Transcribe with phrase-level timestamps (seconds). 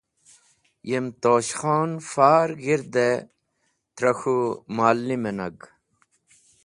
[0.89, 3.09] Yem Tosh Khon far g̃hirde
[3.97, 4.39] trẽ k̃hũ
[4.75, 5.57] ma’lim nag.